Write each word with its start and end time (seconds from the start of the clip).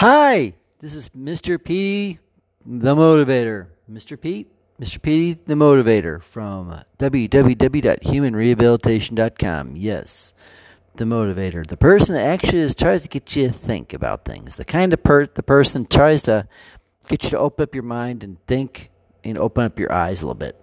Hi, 0.00 0.54
this 0.80 0.96
is 0.96 1.10
Mr. 1.10 1.62
P, 1.62 2.18
the 2.64 2.94
motivator. 2.94 3.66
Mr. 3.90 4.18
Pete, 4.20 4.50
Mr. 4.80 5.00
P, 5.00 5.34
the 5.34 5.54
motivator 5.54 6.20
from 6.22 6.82
www.humanrehabilitation.com. 6.98 9.76
Yes, 9.76 10.34
the 10.96 11.04
motivator, 11.04 11.66
the 11.66 11.76
person 11.76 12.14
that 12.14 12.26
actually 12.26 12.58
is, 12.58 12.74
tries 12.74 13.02
to 13.02 13.08
get 13.08 13.36
you 13.36 13.48
to 13.48 13.52
think 13.52 13.92
about 13.92 14.24
things. 14.24 14.56
The 14.56 14.64
kind 14.64 14.92
of 14.92 15.02
per 15.02 15.26
the 15.26 15.42
person 15.42 15.86
tries 15.86 16.22
to 16.22 16.48
get 17.08 17.24
you 17.24 17.30
to 17.30 17.38
open 17.38 17.64
up 17.64 17.74
your 17.74 17.84
mind 17.84 18.24
and 18.24 18.38
think 18.46 18.90
and 19.22 19.38
open 19.38 19.64
up 19.64 19.78
your 19.78 19.92
eyes 19.92 20.22
a 20.22 20.26
little 20.26 20.34
bit. 20.34 20.58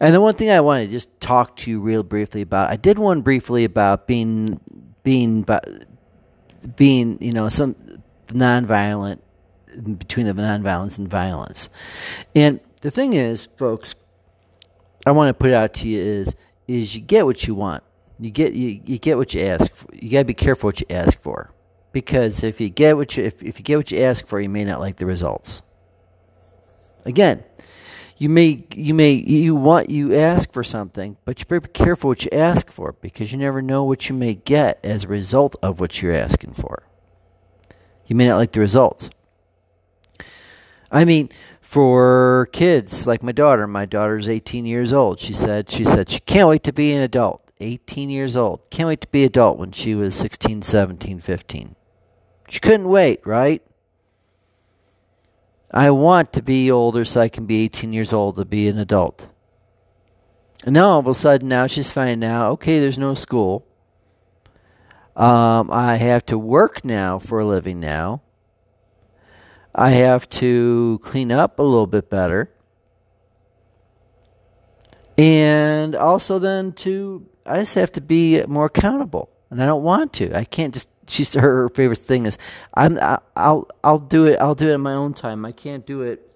And 0.00 0.14
the 0.14 0.20
one 0.20 0.34
thing 0.34 0.50
I 0.50 0.60
want 0.60 0.84
to 0.84 0.90
just 0.90 1.20
talk 1.20 1.56
to 1.58 1.70
you 1.70 1.80
real 1.80 2.02
briefly 2.02 2.42
about, 2.42 2.70
I 2.70 2.76
did 2.76 2.98
one 2.98 3.20
briefly 3.20 3.62
about 3.64 4.08
being 4.08 4.60
being 5.04 5.44
being 6.76 7.18
you 7.20 7.32
know 7.32 7.48
some 7.48 7.76
nonviolent 8.28 9.20
between 9.98 10.26
the 10.26 10.32
nonviolence 10.32 10.98
and 10.98 11.08
violence. 11.08 11.68
And 12.34 12.60
the 12.80 12.90
thing 12.90 13.12
is, 13.12 13.46
folks, 13.56 13.94
I 15.06 15.12
want 15.12 15.28
to 15.28 15.34
put 15.34 15.52
out 15.52 15.74
to 15.74 15.88
you 15.88 16.00
is 16.00 16.34
is 16.66 16.94
you 16.94 17.00
get 17.00 17.24
what 17.24 17.46
you 17.46 17.54
want. 17.54 17.82
You 18.20 18.30
get 18.30 18.52
you, 18.54 18.80
you 18.84 18.98
get 18.98 19.16
what 19.16 19.32
you 19.34 19.42
ask 19.42 19.74
for. 19.74 19.86
You 19.94 20.10
got 20.10 20.20
to 20.20 20.24
be 20.24 20.34
careful 20.34 20.68
what 20.68 20.80
you 20.80 20.86
ask 20.90 21.20
for. 21.22 21.52
Because 21.92 22.42
if 22.42 22.60
you 22.60 22.68
get 22.68 22.96
what 22.96 23.16
you 23.16 23.24
if, 23.24 23.42
if 23.42 23.58
you 23.58 23.64
get 23.64 23.76
what 23.76 23.90
you 23.90 24.00
ask 24.00 24.26
for, 24.26 24.40
you 24.40 24.48
may 24.48 24.64
not 24.64 24.80
like 24.80 24.96
the 24.96 25.06
results. 25.06 25.62
Again, 27.04 27.42
you 28.18 28.28
may 28.28 28.66
you 28.74 28.92
may 28.92 29.12
you 29.12 29.54
want 29.54 29.88
you 29.88 30.14
ask 30.14 30.52
for 30.52 30.64
something, 30.64 31.16
but 31.24 31.38
you 31.38 31.46
better 31.46 31.60
be 31.60 31.68
careful 31.68 32.08
what 32.08 32.24
you 32.24 32.30
ask 32.32 32.70
for 32.70 32.92
because 33.00 33.32
you 33.32 33.38
never 33.38 33.62
know 33.62 33.84
what 33.84 34.08
you 34.08 34.14
may 34.14 34.34
get 34.34 34.78
as 34.84 35.04
a 35.04 35.08
result 35.08 35.56
of 35.62 35.80
what 35.80 36.02
you're 36.02 36.12
asking 36.12 36.54
for. 36.54 36.82
You 38.08 38.16
may 38.16 38.26
not 38.26 38.38
like 38.38 38.52
the 38.52 38.60
results. 38.60 39.10
I 40.90 41.04
mean, 41.04 41.28
for 41.60 42.48
kids 42.52 43.06
like 43.06 43.22
my 43.22 43.32
daughter, 43.32 43.66
my 43.66 43.84
daughter's 43.84 44.28
18 44.28 44.64
years 44.64 44.92
old. 44.92 45.20
She 45.20 45.34
said 45.34 45.70
she 45.70 45.84
said 45.84 46.08
she 46.08 46.20
can't 46.20 46.48
wait 46.48 46.64
to 46.64 46.72
be 46.72 46.94
an 46.94 47.02
adult. 47.02 47.42
18 47.60 48.08
years 48.08 48.36
old. 48.36 48.62
Can't 48.70 48.88
wait 48.88 49.02
to 49.02 49.08
be 49.08 49.22
an 49.22 49.26
adult 49.26 49.58
when 49.58 49.72
she 49.72 49.94
was 49.94 50.14
16, 50.14 50.62
17, 50.62 51.20
15. 51.20 51.76
She 52.48 52.60
couldn't 52.60 52.88
wait, 52.88 53.20
right? 53.26 53.62
I 55.70 55.90
want 55.90 56.32
to 56.32 56.42
be 56.42 56.70
older 56.70 57.04
so 57.04 57.20
I 57.20 57.28
can 57.28 57.44
be 57.44 57.64
18 57.64 57.92
years 57.92 58.14
old 58.14 58.36
to 58.36 58.46
be 58.46 58.68
an 58.68 58.78
adult. 58.78 59.28
And 60.64 60.72
now 60.72 60.88
all 60.88 61.00
of 61.00 61.06
a 61.06 61.14
sudden, 61.14 61.48
now 61.48 61.66
she's 61.66 61.90
finding 61.90 62.26
out, 62.26 62.52
okay, 62.52 62.78
there's 62.78 62.96
no 62.96 63.12
school. 63.12 63.66
Um, 65.18 65.68
I 65.72 65.96
have 65.96 66.24
to 66.26 66.38
work 66.38 66.84
now 66.84 67.18
for 67.18 67.40
a 67.40 67.44
living 67.44 67.80
now. 67.80 68.22
I 69.74 69.90
have 69.90 70.28
to 70.30 71.00
clean 71.02 71.32
up 71.32 71.58
a 71.58 71.62
little 71.62 71.88
bit 71.88 72.08
better. 72.08 72.50
And 75.18 75.96
also 75.96 76.38
then 76.38 76.72
to 76.84 77.28
I 77.44 77.58
just 77.58 77.74
have 77.74 77.90
to 77.92 78.00
be 78.00 78.44
more 78.46 78.66
accountable. 78.66 79.28
And 79.50 79.60
I 79.60 79.66
don't 79.66 79.82
want 79.82 80.12
to. 80.14 80.32
I 80.36 80.44
can't 80.44 80.72
just 80.72 80.88
she's 81.08 81.34
her, 81.34 81.68
favorite 81.70 81.98
thing 81.98 82.26
is 82.26 82.38
I'm 82.74 82.96
I, 82.98 83.18
I'll 83.34 83.68
I'll 83.82 83.98
do 83.98 84.26
it 84.26 84.38
I'll 84.40 84.54
do 84.54 84.70
it 84.70 84.74
in 84.74 84.80
my 84.80 84.94
own 84.94 85.14
time. 85.14 85.44
I 85.44 85.50
can't 85.50 85.84
do 85.84 86.02
it 86.02 86.30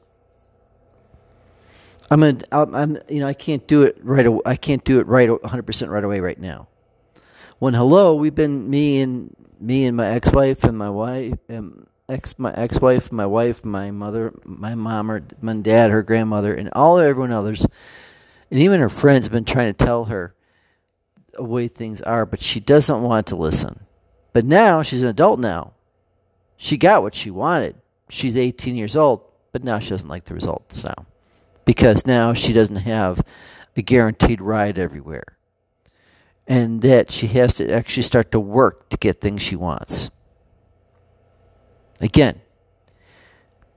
I'm 2.11 2.21
gonna 2.21 2.41
I'm 2.51 2.99
you 3.09 3.21
know 3.21 3.29
I 3.29 3.35
can't 3.35 3.65
do 3.69 3.85
it 3.85 3.97
right 4.03 4.27
away. 4.27 4.43
I 4.45 4.57
can't 4.57 4.83
do 4.83 4.99
it 4.99 5.07
right 5.07 5.29
100% 5.29 5.89
right 5.89 6.05
away 6.05 6.19
right 6.19 6.39
now. 6.39 6.67
When 7.63 7.75
hello, 7.75 8.17
we've 8.17 8.35
been 8.35 8.69
me 8.69 9.03
and 9.03 9.37
me 9.61 9.85
and 9.85 9.97
my 9.97 10.09
ex-wife 10.09 10.65
and 10.65 10.77
my 10.77 10.91
wife 10.91 11.39
um, 11.49 11.87
ex 12.09 12.37
my 12.37 12.53
ex-wife, 12.53 13.13
my 13.13 13.25
wife, 13.25 13.65
my 13.65 13.93
mother, 13.93 14.35
my 14.45 14.75
mom 14.75 15.09
or 15.09 15.23
my 15.41 15.55
dad, 15.55 15.93
her 15.93 16.03
grandmother 16.03 16.53
and 16.53 16.71
all 16.73 16.99
everyone 16.99 17.31
others 17.31 17.65
and 18.51 18.59
even 18.59 18.81
her 18.81 18.89
friends 18.89 19.27
have 19.27 19.33
been 19.33 19.45
trying 19.45 19.73
to 19.73 19.85
tell 19.85 20.07
her 20.07 20.35
the 21.35 21.45
way 21.45 21.69
things 21.69 22.01
are, 22.01 22.27
but 22.27 22.43
she 22.43 22.59
doesn't 22.59 23.01
want 23.01 23.29
to 23.29 23.37
listen. 23.37 23.79
But 24.33 24.45
now 24.45 24.83
she's 24.83 25.05
an 25.05 25.11
adult 25.11 25.39
now. 25.39 25.75
She 26.57 26.77
got 26.77 27.03
what 27.03 27.15
she 27.15 27.31
wanted. 27.31 27.77
She's 28.09 28.37
18 28.37 28.75
years 28.75 28.97
old, 28.97 29.23
but 29.53 29.63
now 29.63 29.79
she 29.79 29.91
doesn't 29.91 30.09
like 30.09 30.25
the 30.25 30.35
results 30.35 30.83
now. 30.83 31.07
Because 31.65 32.09
now 32.09 32.35
she 32.35 32.53
doesn't 32.53 32.75
have 32.75 33.25
a 33.77 33.83
guaranteed 33.83 34.41
ride 34.41 34.81
everywhere. 34.81 35.39
And 36.47 36.83
that 36.83 37.11
she 37.13 37.29
has 37.29 37.55
to 37.55 37.73
actually 37.73 38.03
start 38.03 38.33
to 38.33 38.41
work 38.41 38.89
to 38.91 38.97
get 38.97 39.21
things 39.21 39.43
she 39.43 39.57
wants. 39.57 40.11
Again, 42.01 42.41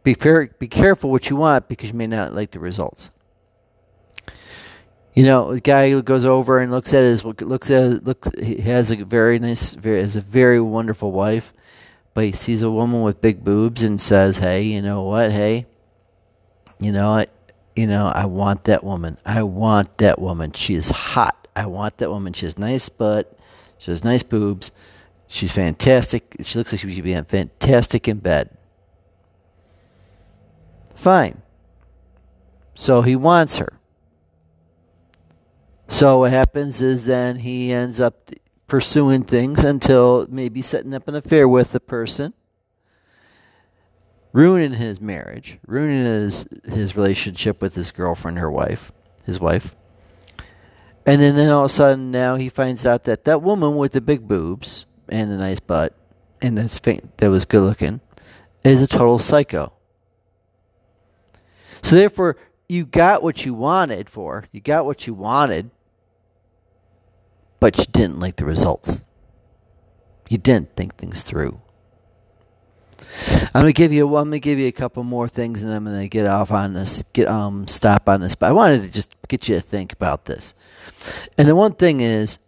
be, 0.04 0.14
fair, 0.14 0.48
be 0.60 0.68
careful 0.68 1.12
what 1.12 1.30
you 1.30 1.36
want 1.36 1.68
because 1.68 1.92
you 1.92 1.96
may 1.96 2.08
not 2.08 2.34
like 2.34 2.52
the 2.52 2.60
results. 2.60 3.12
You 5.16 5.24
know, 5.24 5.54
the 5.54 5.62
guy 5.62 6.00
goes 6.02 6.26
over 6.26 6.60
and 6.60 6.72
looks 6.72 6.94
at 6.94 7.06
his 7.06 7.24
looks 7.24 7.72
at 7.72 8.04
looks. 8.04 8.30
He 8.38 8.58
has 8.58 8.92
a 8.92 8.98
very 8.98 9.40
nice, 9.40 9.70
very 9.72 10.02
has 10.02 10.18
a 10.18 10.22
very 10.22 10.60
wonderful 10.60 11.14
wife, 11.14 11.54
but 12.14 12.26
he 12.26 12.34
sees 12.34 12.64
a 12.64 12.70
woman 12.70 13.02
with 13.02 13.22
big 13.22 13.42
boobs 13.42 13.82
and 13.82 14.02
says, 14.02 14.40
"Hey, 14.40 14.64
you 14.64 14.82
know 14.82 15.04
what? 15.04 15.32
Hey, 15.32 15.68
you 16.82 16.92
know, 16.92 17.12
I, 17.12 17.28
you 17.78 17.88
know, 17.88 18.08
I 18.08 18.26
want 18.26 18.66
that 18.66 18.84
woman. 18.84 19.18
I 19.26 19.44
want 19.44 20.00
that 20.00 20.20
woman. 20.20 20.52
She 20.52 20.76
is 20.76 20.90
hot. 20.90 21.45
I 21.56 21.66
want 21.68 21.98
that 21.98 22.10
woman. 22.10 22.34
She 22.34 22.46
has 22.46 22.58
nice 22.58 22.90
butt. 22.90 23.38
She 23.78 23.92
has 23.92 24.04
nice 24.04 24.24
boobs. 24.24 24.72
She's 25.28 25.52
fantastic. 25.52 26.36
She 26.44 26.58
looks 26.58 26.72
like 26.72 26.82
she 26.82 26.88
would 26.88 27.04
be 27.04 27.16
fantastic 27.16 28.08
in 28.08 28.20
bed. 28.20 28.58
Fine. 30.96 31.42
So 32.76 33.02
he 33.02 33.16
wants 33.16 33.58
her. 33.58 33.80
So 35.88 36.20
what 36.20 36.32
happens 36.32 36.82
is 36.82 37.06
then 37.06 37.38
he 37.38 37.72
ends 37.72 38.02
up 38.02 38.32
pursuing 38.68 39.24
things 39.24 39.64
until 39.64 40.28
maybe 40.30 40.62
setting 40.62 40.94
up 40.94 41.08
an 41.08 41.16
affair 41.16 41.48
with 41.48 41.72
the 41.72 41.80
person, 41.80 42.34
ruining 44.34 44.74
his 44.74 45.00
marriage, 45.00 45.60
ruining 45.68 46.06
his 46.06 46.48
his 46.66 46.96
relationship 46.96 47.62
with 47.62 47.76
his 47.76 47.92
girlfriend, 47.92 48.40
her 48.40 48.52
wife, 48.52 48.92
his 49.26 49.40
wife. 49.40 49.76
And 51.06 51.22
then, 51.22 51.36
then 51.36 51.50
all 51.50 51.66
of 51.66 51.72
a 51.72 51.74
sudden 51.74 52.12
now 52.12 52.36
he 52.36 52.50
finds 52.50 52.86
out 52.86 53.04
that 53.04 53.26
that 53.26 53.42
woman 53.42 53.76
with 53.76 53.92
the 53.92 54.02
big 54.02 54.28
boobs 54.28 54.86
and 55.08 55.30
the 55.32 55.38
nice 55.38 55.60
butt 55.60 55.96
and 56.42 56.58
that's 56.58 56.80
that 56.80 57.30
was 57.30 57.46
good 57.46 57.62
looking 57.62 58.02
is 58.64 58.82
a 58.82 58.88
total 58.88 59.20
psycho. 59.20 59.72
So 61.84 61.96
therefore 61.96 62.38
you 62.68 62.86
got 62.86 63.22
what 63.22 63.46
you 63.46 63.54
wanted 63.54 64.10
for. 64.10 64.46
You 64.52 64.62
got 64.62 64.86
what 64.86 65.06
you 65.06 65.14
wanted 65.14 65.70
but 67.60 67.78
you 67.78 67.86
didn't 67.86 68.20
like 68.20 68.36
the 68.36 68.46
results. 68.46 69.02
You 70.30 70.38
didn't 70.38 70.76
think 70.76 70.96
things 70.96 71.24
through. 71.24 71.62
I'm 73.54 73.62
gonna 73.62 73.74
give 73.74 73.94
you. 73.94 74.08
I'm 74.16 74.28
gonna 74.30 74.40
give 74.40 74.60
you 74.60 74.68
a 74.68 74.72
couple 74.72 75.04
more 75.04 75.28
things, 75.28 75.64
and 75.64 75.72
I'm 75.74 75.86
gonna 75.86 76.08
get 76.08 76.28
off 76.28 76.52
on 76.52 76.74
this. 76.74 77.04
Get 77.14 77.28
um 77.28 77.68
stop 77.68 78.10
on 78.10 78.22
this. 78.22 78.36
But 78.36 78.48
I 78.48 78.52
wanted 78.52 78.82
to 78.84 78.90
just 78.90 79.16
get 79.28 79.48
you 79.48 79.56
to 79.56 79.62
think 79.62 79.94
about 79.94 80.26
this. 80.26 80.54
And 81.38 81.48
the 81.48 81.56
one 81.56 81.74
thing 81.74 82.02
is, 82.02 82.40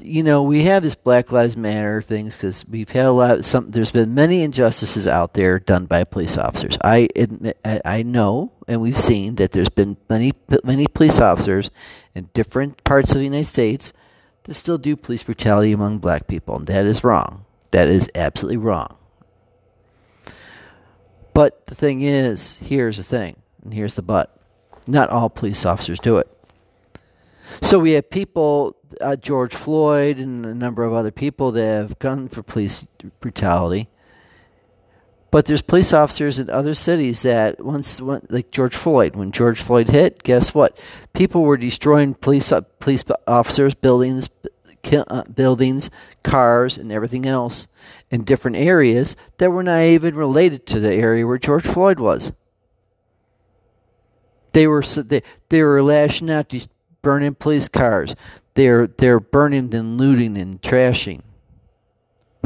you 0.00 0.22
know, 0.22 0.42
we 0.42 0.64
have 0.64 0.82
this 0.82 0.94
Black 0.94 1.32
Lives 1.32 1.56
Matter 1.56 2.02
things 2.02 2.36
because 2.36 2.66
we've 2.66 2.90
had 2.90 3.06
a 3.06 3.12
lot. 3.12 3.38
Of 3.38 3.46
some 3.46 3.70
there's 3.70 3.90
been 3.90 4.14
many 4.14 4.42
injustices 4.42 5.06
out 5.06 5.34
there 5.34 5.58
done 5.58 5.86
by 5.86 6.04
police 6.04 6.38
officers. 6.38 6.78
I 6.84 7.08
admit, 7.16 7.58
I, 7.64 7.80
I 7.84 8.02
know, 8.02 8.52
and 8.66 8.80
we've 8.80 8.98
seen 8.98 9.36
that 9.36 9.52
there's 9.52 9.70
been 9.70 9.96
many 10.08 10.32
many 10.64 10.86
police 10.86 11.20
officers 11.20 11.70
in 12.14 12.30
different 12.32 12.82
parts 12.84 13.12
of 13.12 13.18
the 13.18 13.24
United 13.24 13.46
States 13.46 13.92
that 14.44 14.54
still 14.54 14.78
do 14.78 14.96
police 14.96 15.22
brutality 15.22 15.72
among 15.72 15.98
black 15.98 16.26
people, 16.26 16.56
and 16.56 16.66
that 16.66 16.86
is 16.86 17.04
wrong. 17.04 17.44
That 17.70 17.88
is 17.88 18.08
absolutely 18.14 18.56
wrong. 18.56 18.97
But 21.38 21.66
the 21.66 21.76
thing 21.76 22.00
is, 22.00 22.56
here's 22.56 22.96
the 22.96 23.04
thing, 23.04 23.36
and 23.62 23.72
here's 23.72 23.94
the 23.94 24.02
but. 24.02 24.36
Not 24.88 25.10
all 25.10 25.30
police 25.30 25.64
officers 25.64 26.00
do 26.00 26.16
it. 26.16 26.28
So 27.62 27.78
we 27.78 27.92
have 27.92 28.10
people, 28.10 28.76
uh, 29.00 29.14
George 29.14 29.54
Floyd 29.54 30.18
and 30.18 30.44
a 30.44 30.52
number 30.52 30.82
of 30.82 30.92
other 30.92 31.12
people 31.12 31.52
that 31.52 31.62
have 31.62 31.98
gone 32.00 32.26
for 32.26 32.42
police 32.42 32.88
brutality. 33.20 33.88
But 35.30 35.46
there's 35.46 35.62
police 35.62 35.92
officers 35.92 36.40
in 36.40 36.50
other 36.50 36.74
cities 36.74 37.22
that 37.22 37.64
once, 37.64 38.00
like 38.00 38.50
George 38.50 38.74
Floyd, 38.74 39.14
when 39.14 39.30
George 39.30 39.60
Floyd 39.60 39.90
hit, 39.90 40.24
guess 40.24 40.52
what? 40.52 40.76
People 41.12 41.42
were 41.42 41.56
destroying 41.56 42.14
police 42.14 42.50
uh, 42.50 42.62
police 42.80 43.04
officers, 43.28 43.74
buildings, 43.74 44.28
Uh, 44.90 45.22
buildings, 45.24 45.90
cars, 46.22 46.78
and 46.78 46.90
everything 46.90 47.26
else 47.26 47.66
in 48.10 48.24
different 48.24 48.56
areas 48.56 49.16
that 49.36 49.50
were 49.50 49.62
not 49.62 49.82
even 49.82 50.14
related 50.14 50.64
to 50.66 50.80
the 50.80 50.94
area 50.94 51.26
where 51.26 51.36
George 51.36 51.64
Floyd 51.64 51.98
was. 51.98 52.32
They 54.52 54.66
were 54.66 54.82
they, 54.82 55.22
they 55.50 55.62
were 55.62 55.82
lashing 55.82 56.30
out, 56.30 56.48
just 56.48 56.70
burning 57.02 57.34
police 57.34 57.68
cars. 57.68 58.14
They're 58.54 58.86
they're 58.86 59.20
burning 59.20 59.74
and 59.74 59.98
looting 59.98 60.38
and 60.38 60.62
trashing. 60.62 61.20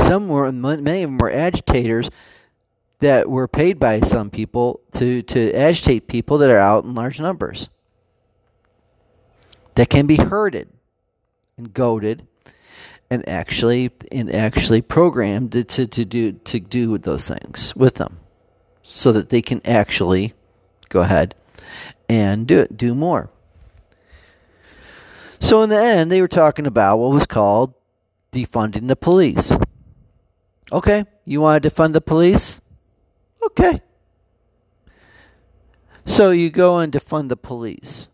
Some 0.01 0.29
were 0.29 0.51
many 0.51 1.05
of 1.05 1.11
them 1.11 1.19
were 1.19 1.31
agitators 1.31 2.11
that 2.99 3.31
were 3.31 3.47
paid 3.47 3.79
by 3.79 4.01
some 4.01 4.31
people 4.31 4.81
to, 4.93 5.23
to 5.23 5.53
agitate 5.53 6.09
people 6.09 6.39
that 6.39 6.51
are 6.51 6.59
out 6.59 6.85
in 6.85 6.95
large 6.95 7.21
numbers. 7.21 7.69
That 9.75 9.91
can 9.91 10.07
be 10.07 10.17
herded 10.17 10.69
and 11.57 11.73
goaded 11.73 12.27
and 13.11 13.29
actually 13.29 13.91
and 14.11 14.35
actually 14.35 14.81
programmed 14.81 15.53
to, 15.53 15.87
to, 15.87 16.05
do 16.05 16.33
to 16.33 16.61
do 16.61 16.97
those 16.99 17.29
things 17.29 17.75
with 17.77 17.97
them 17.97 18.19
so 18.83 19.13
that 19.13 19.29
they 19.29 19.43
can 19.43 19.61
actually 19.65 20.33
go 20.89 21.01
ahead 21.01 21.35
and 22.09 22.47
do 22.47 22.61
it, 22.61 22.77
do 22.77 22.95
more. 22.95 23.31
So 25.41 25.63
in 25.63 25.71
the 25.71 25.79
end, 25.79 26.13
they 26.13 26.21
were 26.21 26.29
talking 26.29 26.67
about 26.67 26.99
what 26.99 27.11
was 27.11 27.27
called 27.27 27.75
defunding 28.33 28.89
the 28.89 28.97
police. 28.97 29.53
Okay, 30.71 31.05
you 31.25 31.41
want 31.41 31.63
to 31.63 31.71
defund 31.71 31.93
the 31.93 32.01
police? 32.01 32.61
Okay. 33.45 33.83
So 36.07 36.31
you 36.31 36.51
go 36.51 36.79
and 36.79 36.93
defund 36.93 37.29
the 37.29 37.37
police. 37.37 38.09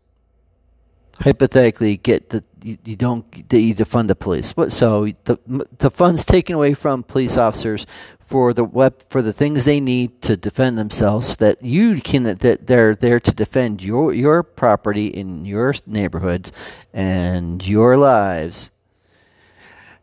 Hypothetically, 1.20 1.96
get 1.96 2.30
the 2.30 2.44
you, 2.62 2.78
you 2.84 2.96
don't 2.96 3.24
you 3.34 3.74
defund 3.74 4.08
the 4.08 4.14
police. 4.14 4.54
So 4.68 5.08
the 5.24 5.38
the 5.78 5.90
funds 5.90 6.24
taken 6.24 6.54
away 6.54 6.74
from 6.74 7.02
police 7.02 7.36
officers 7.36 7.86
for 8.28 8.52
the 8.52 8.64
web 8.64 9.02
for 9.08 9.22
the 9.22 9.32
things 9.32 9.64
they 9.64 9.80
need 9.80 10.20
to 10.22 10.36
defend 10.36 10.78
themselves 10.78 11.36
that 11.36 11.62
you 11.62 12.00
can 12.00 12.24
that 12.24 12.66
they're 12.66 12.94
there 12.94 13.18
to 13.18 13.34
defend 13.34 13.82
your 13.82 14.12
your 14.12 14.42
property 14.42 15.06
in 15.06 15.46
your 15.46 15.74
neighborhoods 15.86 16.52
and 16.92 17.66
your 17.66 17.96
lives 17.96 18.70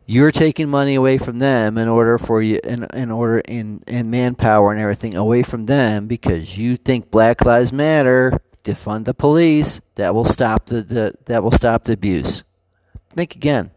you're 0.06 0.30
taking 0.30 0.68
money 0.68 0.94
away 0.94 1.18
from 1.18 1.38
them 1.38 1.78
in 1.78 1.88
order 1.88 2.16
for 2.18 2.40
you 2.42 2.60
in, 2.64 2.84
in 2.94 3.10
order 3.10 3.38
in, 3.40 3.82
in 3.86 4.10
manpower 4.10 4.72
and 4.72 4.80
everything 4.80 5.14
away 5.14 5.42
from 5.44 5.66
them 5.66 6.08
because 6.08 6.58
you 6.58 6.76
think 6.76 7.10
black 7.10 7.44
lives 7.44 7.72
matter 7.72 8.40
defund 8.66 9.04
the 9.04 9.14
police 9.14 9.80
that 9.94 10.14
will 10.14 10.24
stop 10.24 10.66
the, 10.66 10.82
the 10.82 11.14
that 11.24 11.42
will 11.42 11.52
stop 11.52 11.84
the 11.84 11.92
abuse 11.92 12.44
think 13.14 13.34
again 13.34 13.70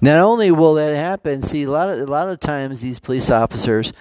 not 0.00 0.16
only 0.16 0.50
will 0.50 0.74
that 0.74 0.94
happen, 0.94 1.42
see 1.42 1.64
a 1.64 1.70
lot 1.70 1.90
of 1.90 2.00
a 2.00 2.06
lot 2.06 2.28
of 2.28 2.40
times 2.40 2.80
these 2.80 2.98
police 2.98 3.30
officers 3.30 3.92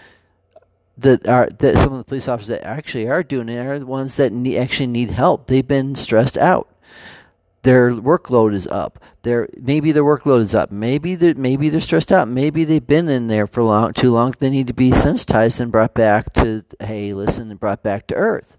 that 0.98 1.28
are 1.28 1.50
that 1.60 1.76
some 1.76 1.92
of 1.92 1.98
the 1.98 2.04
police 2.04 2.28
officers 2.28 2.48
that 2.48 2.66
actually 2.66 3.08
are 3.08 3.24
doing 3.24 3.50
it 3.50 3.66
are 3.66 3.80
the 3.80 3.86
ones 3.86 4.16
that 4.16 4.32
need, 4.32 4.58
actually 4.58 4.88
need 4.88 5.12
help. 5.12 5.48
They've 5.48 5.68
been 5.68 5.96
stressed 5.96 6.38
out. 6.38 6.68
Their 7.68 7.92
workload 7.92 8.54
is 8.54 8.66
up. 8.68 8.98
Their 9.24 9.50
maybe 9.58 9.92
their 9.92 10.06
workload 10.06 10.40
is 10.40 10.56
up. 10.56 10.72
Maybe 10.72 11.16
they 11.16 11.34
maybe 11.34 11.68
they're 11.68 11.82
stressed 11.82 12.14
out. 12.14 12.30
Maybe 12.30 12.64
they've 12.64 12.88
been 12.88 13.10
in 13.10 13.28
there 13.28 13.46
for 13.46 13.62
long 13.62 13.92
too 13.92 14.10
long. 14.10 14.34
They 14.40 14.50
need 14.50 14.68
to 14.68 14.74
be 14.74 14.94
sensitized 14.94 15.60
and 15.60 15.70
brought 15.70 15.94
back 15.94 16.32
to 16.36 16.64
hey, 16.80 17.12
listen, 17.12 17.52
and 17.52 17.60
brought 17.60 17.84
back 17.84 18.08
to 18.08 18.16
earth. 18.16 18.56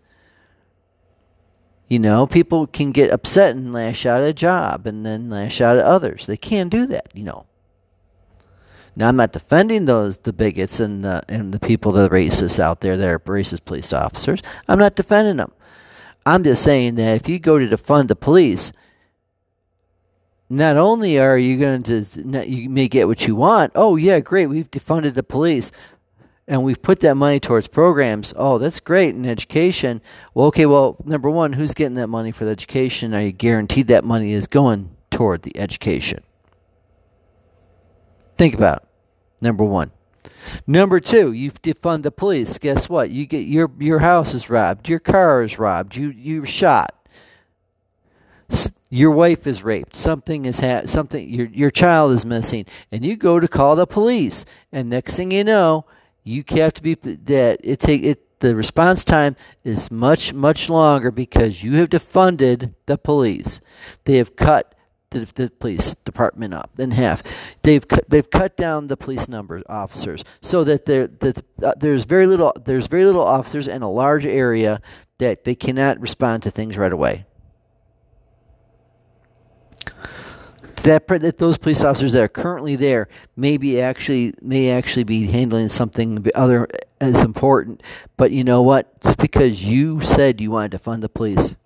You 1.87 1.99
know, 2.01 2.27
people 2.27 2.67
can 2.67 2.93
get 2.93 3.11
upset 3.11 3.57
and 3.57 3.73
lash 3.73 4.05
out 4.05 4.21
at 4.21 4.29
a 4.29 4.35
job 4.35 4.87
and 4.87 5.07
then 5.07 5.31
lash 5.31 5.63
out 5.63 5.79
at 5.79 5.87
others. 5.87 6.27
They 6.27 6.37
can't 6.37 6.69
do 6.69 6.85
that, 6.89 7.09
you 7.15 7.25
know. 7.25 7.47
Now 8.95 9.09
I'm 9.09 9.17
not 9.17 9.33
defending 9.33 9.87
those 9.87 10.19
the 10.19 10.35
bigots 10.35 10.81
and 10.81 11.03
the 11.03 11.23
and 11.31 11.55
the 11.55 11.61
people 11.61 11.93
that 11.93 12.13
are 12.13 12.15
racist 12.15 12.61
out 12.61 12.83
there 12.83 12.99
that 12.99 13.09
are 13.09 13.19
racist 13.21 13.65
police 13.65 13.95
officers. 13.95 14.43
I'm 14.69 14.79
not 14.79 14.97
defending 14.97 15.39
them. 15.39 15.53
I'm 16.27 16.45
just 16.45 16.63
saying 16.63 16.97
that 16.97 17.15
if 17.15 17.27
you 17.27 17.39
go 17.39 17.59
to 17.59 17.67
defund 17.67 18.09
the 18.09 18.15
police, 18.15 18.71
not 20.49 20.77
only 20.77 21.19
are 21.19 21.39
you 21.39 21.59
going 21.59 21.83
to 21.85 22.05
you 22.47 22.71
may 22.71 22.89
get 22.89 23.07
what 23.07 23.27
you 23.27 23.37
want. 23.37 23.73
Oh 23.75 23.97
yeah, 23.97 24.21
great, 24.21 24.47
we've 24.47 24.71
defunded 24.71 25.15
the 25.15 25.23
police 25.23 25.73
and 26.47 26.65
we've 26.65 26.81
put 26.81 27.01
that 27.01 27.15
money 27.15 27.39
towards 27.39 27.69
programs. 27.69 28.33
Oh, 28.35 28.57
that's 28.57 28.81
great 28.81 29.15
in 29.15 29.27
education. 29.27 30.01
Well, 30.33 30.47
okay, 30.47 30.65
well, 30.65 30.97
number 31.05 31.29
one, 31.29 31.53
who's 31.53 31.75
getting 31.75 31.97
that 31.97 32.09
money 32.09 32.33
for 32.33 32.47
the 32.47 32.51
education? 32.51 33.13
Are 33.15 33.21
you 33.21 33.33
guaranteed 33.33 33.89
that 33.89 34.05
money 34.05 34.33
is 34.33 34.47
going 34.47 34.91
toward 35.11 35.43
the 35.43 35.57
education? 35.59 36.23
Think 38.39 38.55
about 38.55 38.79
it. 38.79 38.89
Number 39.43 39.65
one. 39.65 39.91
Number 40.67 41.01
two, 41.01 41.33
you 41.33 41.51
defund 41.51 42.03
the 42.03 42.11
police. 42.11 42.59
Guess 42.59 42.89
what? 42.89 43.11
You 43.11 43.27
get 43.27 43.47
your 43.47 43.71
your 43.79 43.99
house 43.99 44.35
is 44.35 44.49
robbed, 44.49 44.89
your 44.89 44.99
car 44.99 45.43
is 45.43 45.59
robbed, 45.59 45.97
you 45.97 46.11
you're 46.11 46.47
shot, 46.47 46.95
your 48.91 49.11
wife 49.11 49.47
is 49.47 49.63
raped, 49.63 49.95
something 49.95 50.47
is 50.47 50.61
ha- 50.61 50.87
something 50.87 51.29
your 51.29 51.47
your 51.47 51.71
child 51.71 52.13
is 52.13 52.25
missing, 52.25 52.67
and 52.91 53.05
you 53.05 53.17
go 53.17 53.39
to 53.39 53.49
call 53.49 53.77
the 53.77 53.87
police, 53.87 54.45
and 54.73 54.89
next 54.89 55.17
thing 55.17 55.31
you 55.31 55.45
know, 55.45 55.85
you 56.25 56.45
have 56.51 56.75
to 56.75 56.83
be 56.83 56.95
that 56.95 57.61
it 57.63 57.81
take 57.81 58.03
it 58.03 58.41
the 58.41 58.55
response 58.55 59.05
time 59.05 59.37
is 59.65 59.91
much 59.91 60.33
much 60.33 60.71
longer 60.71 61.11
because 61.11 61.63
you 61.63 61.77
have 61.77 61.91
defunded 61.91 62.75
the 62.87 62.99
police. 62.99 63.61
They 64.05 64.17
have 64.17 64.37
cut 64.37 64.75
the, 65.11 65.27
the, 65.35 65.51
police 65.51 65.95
department 66.05 66.53
up 66.53 66.71
in 66.79 66.91
half. 66.91 67.23
They've 67.63 67.87
cut, 67.87 68.09
they've 68.09 68.29
cut 68.29 68.57
down 68.57 68.89
the 68.89 68.97
police 68.97 69.29
numbers 69.29 69.63
officers 69.69 70.23
so 70.43 70.65
that 70.65 70.85
there 70.85 71.07
that 71.07 71.43
uh, 71.63 71.75
there's 71.79 72.05
very 72.05 72.27
little 72.27 72.53
there's 72.65 72.87
very 72.87 73.05
little 73.05 73.25
officers 73.25 73.69
in 73.69 73.83
a 73.83 73.91
large 73.91 74.27
area 74.27 74.81
that 75.19 75.45
they 75.45 75.55
cannot 75.55 76.01
respond 76.01 76.43
to 76.45 76.51
things 76.51 76.77
right 76.77 76.93
away. 76.93 77.25
That, 80.83 81.07
that 81.09 81.39
those 81.39 81.57
police 81.57 81.85
officers 81.85 82.13
that 82.13 82.23
are 82.23 82.29
currently 82.29 82.77
there 82.77 83.09
maybe 83.37 83.81
actually 83.81 84.35
may 84.43 84.71
actually 84.71 85.05
be 85.05 85.27
handling 85.27 85.69
something 85.69 86.27
other 86.35 86.69
as 87.01 87.23
important. 87.23 87.83
But 88.17 88.31
you 88.31 88.45
know 88.45 88.63
what? 88.63 89.01
Just 89.01 89.19
because 89.19 89.65
you 89.65 90.01
said 90.01 90.41
you 90.41 90.51
wanted 90.51 90.73
to 90.73 90.79
fund 90.79 91.03
the 91.03 91.09
police. 91.09 91.57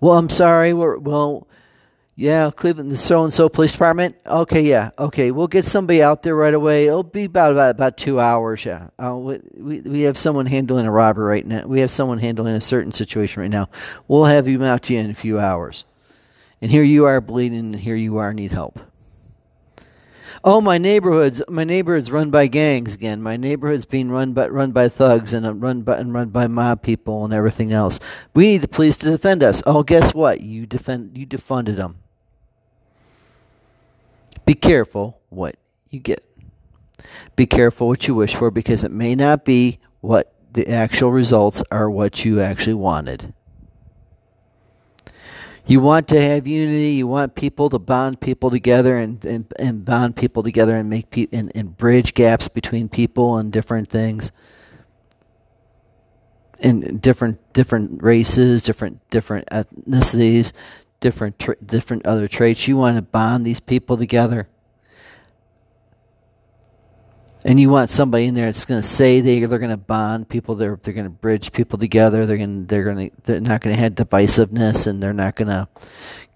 Well, 0.00 0.16
I'm 0.16 0.30
sorry. 0.30 0.72
We're, 0.72 0.98
well, 0.98 1.46
yeah, 2.14 2.50
Cleveland, 2.54 2.90
the 2.90 2.96
so 2.96 3.24
and 3.24 3.32
so 3.32 3.48
police 3.48 3.72
department. 3.72 4.16
Okay, 4.26 4.60
yeah, 4.60 4.90
okay. 4.98 5.30
We'll 5.30 5.48
get 5.48 5.66
somebody 5.66 6.02
out 6.02 6.22
there 6.22 6.36
right 6.36 6.52
away. 6.52 6.86
It'll 6.86 7.02
be 7.02 7.24
about 7.24 7.52
about, 7.52 7.70
about 7.70 7.96
two 7.96 8.20
hours. 8.20 8.64
Yeah, 8.66 8.88
uh, 8.98 9.16
we 9.16 9.80
we 9.80 10.02
have 10.02 10.18
someone 10.18 10.44
handling 10.44 10.86
a 10.86 10.92
robbery 10.92 11.26
right 11.26 11.46
now. 11.46 11.66
We 11.66 11.80
have 11.80 11.90
someone 11.90 12.18
handling 12.18 12.54
a 12.54 12.60
certain 12.60 12.92
situation 12.92 13.40
right 13.40 13.50
now. 13.50 13.70
We'll 14.08 14.26
have 14.26 14.46
you 14.46 14.62
out 14.62 14.82
to 14.84 14.94
you 14.94 15.00
in 15.00 15.10
a 15.10 15.14
few 15.14 15.40
hours. 15.40 15.86
And 16.62 16.70
here 16.70 16.84
you 16.84 17.06
are 17.06 17.20
bleeding, 17.20 17.58
and 17.58 17.76
here 17.76 17.96
you 17.96 18.18
are 18.18 18.32
need 18.32 18.52
help. 18.52 18.78
Oh, 20.44 20.60
my 20.60 20.78
neighborhood's 20.78 21.42
my 21.48 21.64
neighborhood's 21.64 22.10
run 22.10 22.30
by 22.30 22.46
gangs 22.46 22.94
again. 22.94 23.20
My 23.20 23.36
neighborhood's 23.36 23.84
being 23.84 24.10
run 24.10 24.32
by 24.32 24.48
run 24.48 24.70
by 24.70 24.88
thugs 24.88 25.32
and 25.34 25.44
uh, 25.44 25.54
run 25.54 25.82
by 25.82 25.98
and 25.98 26.14
run 26.14 26.30
by 26.30 26.46
mob 26.46 26.82
people 26.82 27.24
and 27.24 27.34
everything 27.34 27.72
else. 27.72 27.98
We 28.32 28.46
need 28.46 28.60
the 28.62 28.68
police 28.68 28.96
to 28.98 29.10
defend 29.10 29.42
us. 29.42 29.62
Oh, 29.66 29.82
guess 29.82 30.14
what? 30.14 30.40
You 30.40 30.66
defend 30.66 31.18
you 31.18 31.26
defunded 31.26 31.76
them. 31.76 31.98
Be 34.44 34.54
careful 34.54 35.20
what 35.30 35.56
you 35.90 35.98
get. 35.98 36.24
Be 37.36 37.46
careful 37.46 37.88
what 37.88 38.06
you 38.06 38.14
wish 38.14 38.36
for 38.36 38.50
because 38.52 38.84
it 38.84 38.92
may 38.92 39.14
not 39.14 39.44
be 39.44 39.78
what 40.00 40.32
the 40.52 40.68
actual 40.68 41.10
results 41.10 41.62
are 41.70 41.90
what 41.90 42.24
you 42.24 42.40
actually 42.40 42.74
wanted. 42.74 43.32
You 45.66 45.80
want 45.80 46.08
to 46.08 46.20
have 46.20 46.46
unity. 46.46 46.90
You 46.90 47.06
want 47.06 47.34
people 47.34 47.70
to 47.70 47.78
bond 47.78 48.20
people 48.20 48.50
together 48.50 48.98
and, 48.98 49.24
and, 49.24 49.52
and 49.58 49.84
bond 49.84 50.16
people 50.16 50.42
together 50.42 50.76
and 50.76 50.90
make 50.90 51.16
and, 51.32 51.52
and 51.54 51.76
bridge 51.76 52.14
gaps 52.14 52.48
between 52.48 52.88
people 52.88 53.36
and 53.38 53.52
different 53.52 53.88
things 53.88 54.32
and 56.60 57.00
different 57.00 57.52
different 57.52 58.02
races, 58.02 58.62
different 58.62 59.08
different 59.10 59.48
ethnicities, 59.48 60.52
different 61.00 61.38
tra- 61.38 61.56
different 61.64 62.06
other 62.06 62.28
traits. 62.28 62.66
You 62.66 62.76
want 62.76 62.96
to 62.96 63.02
bond 63.02 63.44
these 63.44 63.60
people 63.60 63.96
together 63.96 64.48
and 67.44 67.58
you 67.58 67.70
want 67.70 67.90
somebody 67.90 68.26
in 68.26 68.34
there 68.34 68.46
that's 68.46 68.64
going 68.64 68.80
to 68.80 68.86
say 68.86 69.20
they 69.20 69.40
they're 69.44 69.58
going 69.58 69.70
to 69.70 69.76
bond 69.76 70.28
people 70.28 70.54
they're 70.54 70.78
they're 70.82 70.94
going 70.94 71.04
to 71.04 71.10
bridge 71.10 71.52
people 71.52 71.78
together 71.78 72.26
they're 72.26 72.36
going 72.36 72.66
they're 72.66 72.84
going 72.84 73.10
to 73.10 73.16
they're 73.24 73.40
not 73.40 73.60
going 73.60 73.74
to 73.74 73.80
have 73.80 73.94
divisiveness 73.94 74.86
and 74.86 75.02
they're 75.02 75.12
not 75.12 75.34
going 75.34 75.48
to 75.48 75.68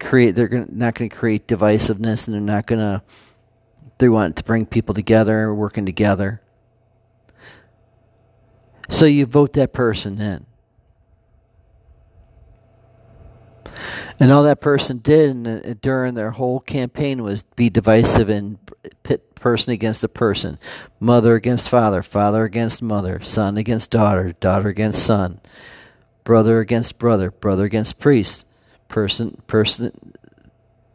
create 0.00 0.34
they're 0.34 0.48
going 0.48 0.66
not 0.70 0.94
going 0.94 1.08
to 1.08 1.16
create 1.16 1.46
divisiveness 1.46 2.26
and 2.26 2.34
they're 2.34 2.40
not 2.40 2.66
going 2.66 2.80
to 2.80 3.02
they 3.98 4.08
want 4.08 4.36
to 4.36 4.44
bring 4.44 4.66
people 4.66 4.94
together 4.94 5.54
working 5.54 5.86
together. 5.86 6.42
So 8.88 9.04
you 9.06 9.26
vote 9.26 9.54
that 9.54 9.72
person 9.72 10.20
in 10.20 10.46
and 14.18 14.32
all 14.32 14.44
that 14.44 14.60
person 14.60 14.98
did 14.98 15.44
the, 15.44 15.74
during 15.74 16.14
their 16.14 16.30
whole 16.30 16.60
campaign 16.60 17.22
was 17.22 17.42
be 17.56 17.70
divisive 17.70 18.28
and 18.28 18.58
pit 19.02 19.34
person 19.34 19.72
against 19.72 20.02
a 20.02 20.08
person, 20.08 20.58
mother 20.98 21.34
against 21.34 21.68
father, 21.68 22.02
father 22.02 22.44
against 22.44 22.82
mother, 22.82 23.20
son 23.22 23.56
against 23.56 23.90
daughter, 23.90 24.32
daughter 24.40 24.68
against 24.68 25.04
son, 25.04 25.40
brother 26.24 26.60
against 26.60 26.98
brother, 26.98 27.30
brother 27.30 27.64
against 27.64 27.98
priest, 27.98 28.44
person 28.88 29.40
person 29.46 29.92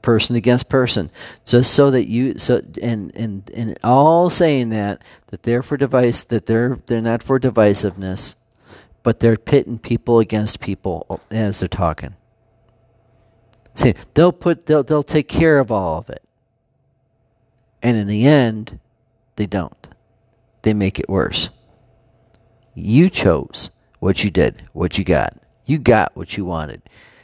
person 0.01 0.35
against 0.35 0.69
person, 0.69 1.11
just 1.45 1.73
so 1.73 1.91
that 1.91 2.07
you 2.07 2.37
so 2.37 2.61
and 2.81 3.15
and 3.15 3.49
and 3.53 3.77
all 3.83 4.29
saying 4.29 4.69
that 4.69 5.01
that 5.27 5.43
they're 5.43 5.63
for 5.63 5.77
device 5.77 6.23
that 6.23 6.45
they're 6.45 6.79
they're 6.87 7.01
not 7.01 7.23
for 7.23 7.39
divisiveness, 7.39 8.35
but 9.03 9.19
they're 9.19 9.37
pitting 9.37 9.79
people 9.79 10.19
against 10.19 10.59
people 10.59 11.21
as 11.29 11.59
they're 11.59 11.69
talking. 11.69 12.15
See, 13.73 13.95
they'll 14.13 14.31
put 14.31 14.65
they'll 14.65 14.83
they'll 14.83 15.03
take 15.03 15.27
care 15.27 15.59
of 15.59 15.71
all 15.71 15.97
of 15.97 16.09
it, 16.09 16.23
and 17.81 17.97
in 17.97 18.07
the 18.07 18.25
end, 18.25 18.79
they 19.35 19.45
don't. 19.45 19.87
They 20.63 20.73
make 20.73 20.99
it 20.99 21.09
worse. 21.09 21.49
You 22.75 23.09
chose 23.09 23.69
what 23.99 24.23
you 24.23 24.29
did, 24.29 24.63
what 24.73 24.97
you 24.97 25.03
got. 25.03 25.37
You 25.65 25.77
got 25.79 26.15
what 26.15 26.37
you 26.37 26.45
wanted. 26.45 26.81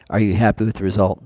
Are 0.10 0.20
you 0.20 0.34
happy 0.34 0.66
with 0.66 0.76
the 0.76 0.84
result? 0.84 1.24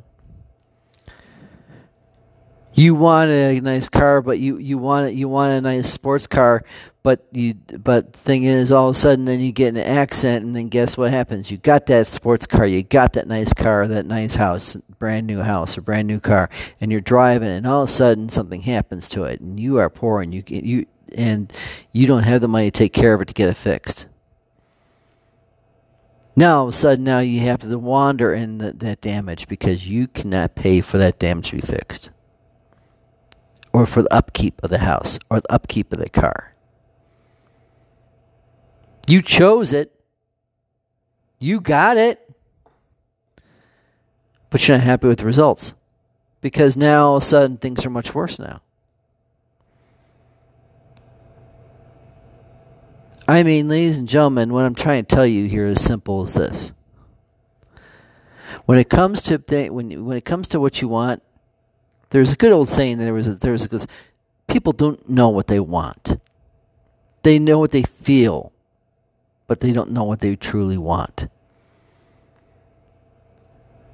You 2.73 2.95
want 2.95 3.31
a 3.31 3.59
nice 3.59 3.89
car, 3.89 4.21
but 4.21 4.39
you, 4.39 4.57
you 4.57 4.77
want 4.77 5.07
it, 5.07 5.13
you 5.13 5.27
want 5.27 5.51
a 5.51 5.59
nice 5.59 5.89
sports 5.89 6.25
car, 6.25 6.63
but 7.03 7.25
you 7.31 7.55
but 7.79 8.13
thing 8.13 8.43
is 8.43 8.71
all 8.71 8.89
of 8.89 8.95
a 8.95 8.99
sudden 8.99 9.25
then 9.25 9.39
you 9.39 9.51
get 9.51 9.69
an 9.69 9.77
accident 9.77 10.45
and 10.45 10.55
then 10.55 10.69
guess 10.69 10.97
what 10.97 11.11
happens? 11.11 11.51
You 11.51 11.57
got 11.57 11.87
that 11.87 12.07
sports 12.07 12.45
car, 12.47 12.65
you 12.65 12.83
got 12.83 13.13
that 13.13 13.27
nice 13.27 13.51
car, 13.53 13.87
that 13.87 14.05
nice 14.05 14.35
house, 14.35 14.77
brand 14.99 15.27
new 15.27 15.41
house 15.41 15.77
or 15.77 15.81
brand 15.81 16.07
new 16.07 16.19
car, 16.19 16.49
and 16.79 16.91
you're 16.91 17.01
driving 17.01 17.49
and 17.49 17.67
all 17.67 17.83
of 17.83 17.89
a 17.89 17.91
sudden 17.91 18.29
something 18.29 18.61
happens 18.61 19.09
to 19.09 19.23
it 19.23 19.41
and 19.41 19.59
you 19.59 19.77
are 19.77 19.89
poor 19.89 20.21
and 20.21 20.33
you 20.33 20.43
you 20.47 20.85
and 21.15 21.51
you 21.91 22.07
don't 22.07 22.23
have 22.23 22.39
the 22.39 22.47
money 22.47 22.71
to 22.71 22.77
take 22.77 22.93
care 22.93 23.13
of 23.13 23.21
it 23.21 23.27
to 23.27 23.33
get 23.33 23.49
it 23.49 23.57
fixed. 23.57 24.05
Now 26.37 26.59
all 26.59 26.67
of 26.67 26.69
a 26.69 26.77
sudden 26.77 27.03
now 27.03 27.19
you 27.19 27.41
have 27.41 27.59
to 27.61 27.79
wander 27.79 28.33
in 28.33 28.59
the, 28.59 28.71
that 28.73 29.01
damage 29.01 29.49
because 29.49 29.89
you 29.89 30.07
cannot 30.07 30.55
pay 30.55 30.79
for 30.79 30.99
that 30.99 31.19
damage 31.19 31.49
to 31.49 31.55
be 31.55 31.61
fixed 31.61 32.10
or 33.73 33.85
for 33.85 34.01
the 34.01 34.13
upkeep 34.13 34.61
of 34.63 34.69
the 34.69 34.79
house 34.79 35.17
or 35.29 35.39
the 35.39 35.51
upkeep 35.51 35.91
of 35.93 35.99
the 35.99 36.09
car. 36.09 36.53
You 39.07 39.21
chose 39.21 39.73
it. 39.73 39.93
You 41.39 41.59
got 41.59 41.97
it. 41.97 42.19
But 44.49 44.67
you're 44.67 44.77
not 44.77 44.83
happy 44.85 45.07
with 45.07 45.19
the 45.19 45.25
results. 45.25 45.73
Because 46.41 46.75
now 46.75 47.07
all 47.07 47.17
of 47.17 47.23
a 47.23 47.25
sudden 47.25 47.57
things 47.57 47.85
are 47.85 47.89
much 47.89 48.13
worse 48.13 48.39
now. 48.39 48.61
I 53.27 53.43
mean, 53.43 53.69
ladies 53.69 53.97
and 53.97 54.09
gentlemen, 54.09 54.51
what 54.51 54.65
I'm 54.65 54.75
trying 54.75 55.05
to 55.05 55.15
tell 55.15 55.25
you 55.25 55.45
here 55.47 55.67
is 55.67 55.81
simple 55.81 56.23
as 56.23 56.33
this. 56.33 56.73
When 58.65 58.77
it 58.77 58.89
comes 58.89 59.21
to 59.23 59.37
when 59.69 60.05
when 60.05 60.17
it 60.17 60.25
comes 60.25 60.49
to 60.49 60.59
what 60.59 60.81
you 60.81 60.87
want, 60.87 61.23
there's 62.11 62.31
a 62.31 62.35
good 62.35 62.51
old 62.51 62.69
saying 62.69 62.97
that 62.97 63.05
there 63.05 63.13
was 63.13 63.27
a, 63.27 63.35
there 63.35 63.53
was 63.53 63.65
a, 63.65 63.87
people 64.47 64.73
don't 64.73 65.09
know 65.09 65.29
what 65.29 65.47
they 65.47 65.59
want. 65.59 66.19
They 67.23 67.39
know 67.39 67.57
what 67.59 67.71
they 67.71 67.83
feel, 67.83 68.51
but 69.47 69.61
they 69.61 69.71
don't 69.71 69.91
know 69.91 70.03
what 70.03 70.19
they 70.19 70.35
truly 70.35 70.77
want. 70.77 71.27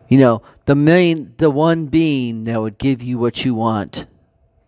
You 0.09 0.17
know, 0.17 0.41
the 0.65 0.75
main 0.75 1.33
the 1.37 1.51
one 1.51 1.87
being 1.87 2.45
that 2.45 2.59
would 2.59 2.77
give 2.77 3.03
you 3.03 3.19
what 3.19 3.45
you 3.45 3.53
want. 3.53 4.05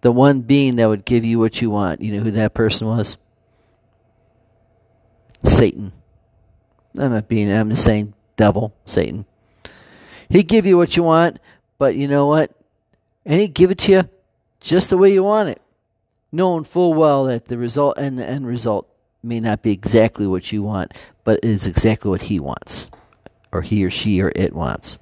The 0.01 0.11
one 0.11 0.41
being 0.41 0.75
that 0.75 0.87
would 0.87 1.05
give 1.05 1.25
you 1.25 1.39
what 1.39 1.61
you 1.61 1.69
want. 1.69 2.01
You 2.01 2.13
know 2.13 2.23
who 2.23 2.31
that 2.31 2.53
person 2.53 2.87
was? 2.87 3.17
Satan. 5.43 5.91
I'm 6.97 7.11
not 7.11 7.27
being 7.27 7.51
I'm 7.51 7.69
just 7.69 7.83
saying 7.83 8.13
devil, 8.35 8.73
Satan. 8.85 9.25
He'd 10.29 10.47
give 10.47 10.65
you 10.65 10.77
what 10.77 10.95
you 10.95 11.03
want, 11.03 11.39
but 11.79 11.95
you 11.95 12.07
know 12.07 12.27
what? 12.27 12.51
And 13.29 13.39
he'd 13.39 13.53
give 13.53 13.69
it 13.69 13.77
to 13.77 13.91
you 13.91 14.09
just 14.59 14.89
the 14.89 14.97
way 14.97 15.13
you 15.13 15.23
want 15.23 15.49
it, 15.49 15.61
knowing 16.31 16.63
full 16.63 16.95
well 16.95 17.25
that 17.25 17.45
the 17.45 17.59
result 17.59 17.97
and 17.97 18.17
the 18.17 18.27
end 18.27 18.45
result 18.45 18.89
may 19.21 19.39
not 19.39 19.61
be 19.61 19.71
exactly 19.71 20.25
what 20.25 20.51
you 20.51 20.63
want, 20.63 20.93
but 21.23 21.37
it 21.37 21.45
is 21.45 21.67
exactly 21.67 22.09
what 22.09 22.23
he 22.23 22.39
wants, 22.39 22.89
or 23.51 23.61
he 23.61 23.85
or 23.85 23.89
she 23.91 24.19
or 24.19 24.31
it 24.35 24.51
wants. 24.51 24.97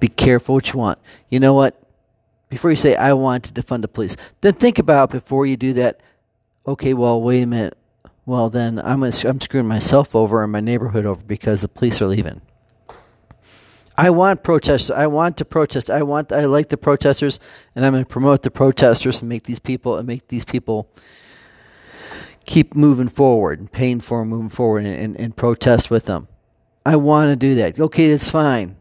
Be 0.00 0.08
careful 0.08 0.54
what 0.54 0.72
you 0.72 0.78
want. 0.78 0.98
You 1.28 1.40
know 1.40 1.52
what? 1.52 1.80
Before 2.48 2.70
you 2.70 2.76
say, 2.76 2.96
I 2.96 3.12
want 3.12 3.44
to 3.44 3.52
defund 3.52 3.82
the 3.82 3.88
police, 3.88 4.16
then 4.40 4.54
think 4.54 4.78
about 4.78 5.10
before 5.10 5.44
you 5.44 5.58
do 5.58 5.74
that, 5.74 6.00
okay, 6.66 6.94
well, 6.94 7.20
wait 7.20 7.42
a 7.42 7.46
minute. 7.46 7.76
Well, 8.24 8.48
then 8.48 8.78
I'm, 8.78 9.02
I'm 9.02 9.40
screwing 9.40 9.66
myself 9.66 10.16
over 10.16 10.42
and 10.42 10.50
my 10.50 10.60
neighborhood 10.60 11.04
over 11.04 11.22
because 11.22 11.60
the 11.60 11.68
police 11.68 12.00
are 12.00 12.06
leaving. 12.06 12.40
I 13.98 14.10
want 14.10 14.44
protesters. 14.44 14.92
I 14.92 15.08
want 15.08 15.38
to 15.38 15.44
protest. 15.44 15.90
I 15.90 16.04
want. 16.04 16.30
I 16.30 16.44
like 16.44 16.68
the 16.68 16.76
protesters, 16.76 17.40
and 17.74 17.84
I'm 17.84 17.92
going 17.92 18.04
to 18.04 18.08
promote 18.08 18.44
the 18.44 18.50
protesters 18.50 19.20
and 19.20 19.28
make 19.28 19.42
these 19.42 19.58
people 19.58 19.96
and 19.96 20.06
make 20.06 20.28
these 20.28 20.44
people 20.44 20.88
keep 22.46 22.76
moving 22.76 23.08
forward 23.08 23.58
and 23.58 23.70
paying 23.70 23.98
for 23.98 24.20
them, 24.20 24.28
moving 24.28 24.50
forward, 24.50 24.84
and, 24.84 24.94
and, 24.94 25.20
and 25.20 25.36
protest 25.36 25.90
with 25.90 26.04
them. 26.04 26.28
I 26.86 26.94
want 26.94 27.30
to 27.30 27.36
do 27.36 27.56
that. 27.56 27.78
Okay, 27.78 28.12
that's 28.12 28.30
fine. 28.30 28.76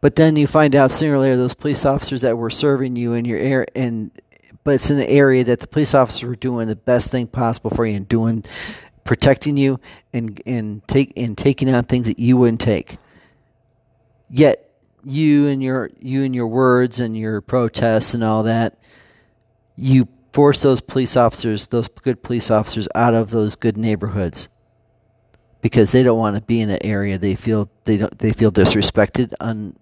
But 0.00 0.16
then 0.16 0.36
you 0.36 0.46
find 0.46 0.74
out 0.74 0.90
sooner 0.90 1.16
or 1.16 1.18
later 1.18 1.36
those 1.36 1.54
police 1.54 1.84
officers 1.84 2.22
that 2.22 2.38
were 2.38 2.50
serving 2.50 2.96
you 2.96 3.12
in 3.12 3.26
your 3.26 3.38
area, 3.38 3.66
and 3.74 4.10
but 4.64 4.76
it's 4.76 4.88
in 4.88 4.98
an 4.98 5.08
area 5.08 5.44
that 5.44 5.60
the 5.60 5.66
police 5.66 5.92
officers 5.92 6.26
were 6.26 6.36
doing 6.36 6.68
the 6.68 6.76
best 6.76 7.10
thing 7.10 7.26
possible 7.26 7.68
for 7.68 7.84
you 7.84 7.96
and 7.96 8.08
doing, 8.08 8.46
protecting 9.04 9.58
you 9.58 9.78
and 10.14 10.40
and 10.46 10.88
take 10.88 11.12
and 11.18 11.36
taking 11.36 11.68
on 11.68 11.84
things 11.84 12.06
that 12.06 12.18
you 12.18 12.38
wouldn't 12.38 12.62
take 12.62 12.96
Yet 14.36 14.68
you 15.04 15.46
and 15.46 15.62
your 15.62 15.90
you 16.00 16.24
and 16.24 16.34
your 16.34 16.48
words 16.48 16.98
and 16.98 17.16
your 17.16 17.40
protests 17.40 18.14
and 18.14 18.24
all 18.24 18.42
that, 18.42 18.80
you 19.76 20.08
force 20.32 20.60
those 20.60 20.80
police 20.80 21.16
officers, 21.16 21.68
those 21.68 21.86
good 21.86 22.20
police 22.20 22.50
officers, 22.50 22.88
out 22.96 23.14
of 23.14 23.30
those 23.30 23.54
good 23.54 23.76
neighborhoods 23.76 24.48
because 25.60 25.92
they 25.92 26.02
don't 26.02 26.18
want 26.18 26.34
to 26.34 26.42
be 26.42 26.60
in 26.60 26.68
that 26.68 26.84
area. 26.84 27.16
They 27.16 27.36
feel 27.36 27.70
they 27.84 27.96
don't 27.96 28.18
they 28.18 28.32
feel 28.32 28.50
disrespected, 28.50 29.34
un, 29.38 29.76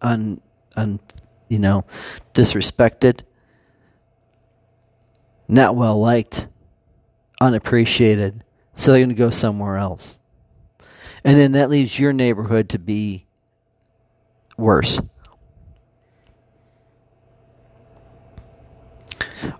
un, 0.00 0.40
un 0.76 1.00
you 1.48 1.58
know, 1.58 1.84
disrespected, 2.34 3.22
not 5.48 5.74
well 5.74 5.98
liked, 5.98 6.46
unappreciated. 7.40 8.44
So 8.74 8.92
they're 8.92 9.00
going 9.00 9.08
to 9.08 9.16
go 9.16 9.30
somewhere 9.30 9.76
else, 9.76 10.20
and 11.24 11.36
then 11.36 11.50
that 11.52 11.68
leaves 11.68 11.98
your 11.98 12.12
neighborhood 12.12 12.68
to 12.68 12.78
be 12.78 13.24
worse. 14.58 15.00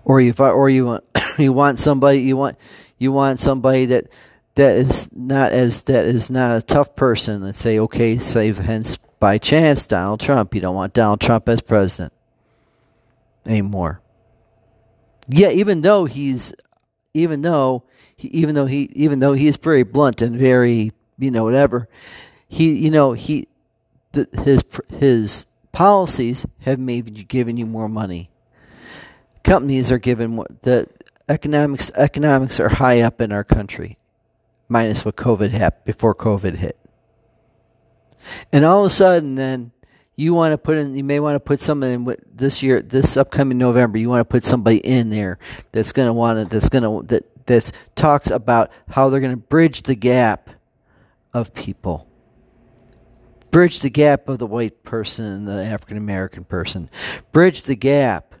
Or 0.03 0.21
you 0.21 0.33
or 0.37 0.69
you 0.69 0.85
want 0.85 1.03
you 1.37 1.53
want 1.53 1.79
somebody 1.79 2.19
you 2.19 2.37
want 2.37 2.57
you 2.97 3.11
want 3.11 3.39
somebody 3.39 3.85
that 3.87 4.07
that 4.55 4.75
is 4.75 5.09
not 5.13 5.51
as 5.51 5.83
that 5.83 6.05
is 6.05 6.29
not 6.29 6.57
a 6.57 6.61
tough 6.61 6.95
person. 6.95 7.41
Let's 7.41 7.59
say 7.59 7.79
okay, 7.79 8.19
save 8.19 8.57
hence 8.57 8.97
by 9.19 9.37
chance 9.37 9.87
Donald 9.87 10.19
Trump. 10.19 10.53
You 10.53 10.61
don't 10.61 10.75
want 10.75 10.93
Donald 10.93 11.21
Trump 11.21 11.47
as 11.49 11.61
president 11.61 12.13
anymore. 13.45 14.01
Yeah, 15.27 15.49
even 15.49 15.81
though 15.81 16.05
he's 16.05 16.53
even 17.13 17.41
though 17.41 17.83
he, 18.15 18.27
even 18.29 18.55
though 18.55 18.65
he 18.65 18.89
even 18.93 19.19
though 19.19 19.33
he's 19.33 19.57
very 19.57 19.83
blunt 19.83 20.21
and 20.21 20.37
very 20.37 20.91
you 21.17 21.31
know 21.31 21.43
whatever 21.43 21.87
he 22.47 22.73
you 22.73 22.91
know 22.91 23.13
he 23.13 23.47
his 24.13 24.63
his 24.89 25.45
policies 25.71 26.45
have 26.61 26.79
maybe 26.79 27.11
given 27.11 27.57
you 27.57 27.65
more 27.65 27.89
money. 27.89 28.29
Companies 29.43 29.91
are 29.91 29.99
given 29.99 30.43
the 30.63 30.87
economics 31.27 31.91
economics 31.95 32.59
are 32.59 32.69
high 32.69 33.01
up 33.01 33.21
in 33.21 33.31
our 33.31 33.43
country, 33.43 33.97
minus 34.67 35.05
what 35.05 35.15
COVID 35.15 35.51
happened 35.51 35.85
before 35.85 36.15
COVID 36.15 36.55
hit. 36.55 36.77
And 38.51 38.65
all 38.65 38.85
of 38.85 38.91
a 38.91 38.93
sudden, 38.93 39.35
then 39.35 39.71
you 40.15 40.33
want 40.33 40.51
to 40.51 40.57
put 40.57 40.77
in, 40.77 40.95
you 40.95 41.03
may 41.03 41.21
want 41.21 41.35
to 41.35 41.39
put 41.39 41.61
somebody 41.61 41.93
in 41.93 42.15
this 42.33 42.61
year, 42.61 42.81
this 42.81 43.15
upcoming 43.15 43.57
November. 43.57 43.97
You 43.97 44.09
want 44.09 44.21
to 44.21 44.25
put 44.25 44.43
somebody 44.43 44.77
in 44.77 45.09
there 45.09 45.39
that's 45.71 45.93
going 45.93 46.07
to 46.07 46.13
want 46.13 46.39
to, 46.39 46.45
that's 46.45 46.67
going 46.67 46.83
to 46.83 47.07
that 47.07 47.45
that 47.45 47.71
talks 47.95 48.29
about 48.29 48.71
how 48.89 49.09
they're 49.09 49.21
going 49.21 49.31
to 49.31 49.37
bridge 49.37 49.83
the 49.83 49.95
gap 49.95 50.49
of 51.33 51.53
people 51.53 52.08
Bridge 53.51 53.79
the 53.79 53.89
gap 53.89 54.29
of 54.29 54.37
the 54.37 54.45
white 54.45 54.83
person 54.83 55.25
and 55.25 55.47
the 55.47 55.63
African 55.63 55.97
American 55.97 56.43
person. 56.43 56.89
Bridge 57.31 57.63
the 57.63 57.75
gap 57.75 58.35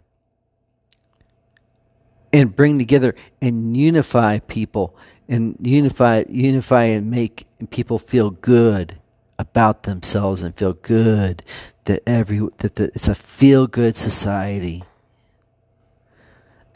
and 2.31 2.55
bring 2.55 2.77
together 2.77 3.15
and 3.41 3.75
unify 3.75 4.39
people 4.39 4.95
and 5.27 5.55
unify 5.61 6.23
unify 6.29 6.85
and 6.85 7.09
make 7.09 7.45
people 7.69 7.99
feel 7.99 8.31
good 8.31 8.97
about 9.37 9.83
themselves 9.83 10.41
and 10.41 10.53
feel 10.55 10.73
good 10.73 11.43
that 11.85 12.03
every 12.05 12.39
that 12.57 12.75
the, 12.75 12.85
it's 12.95 13.07
a 13.07 13.15
feel 13.15 13.67
good 13.67 13.97
society. 13.97 14.83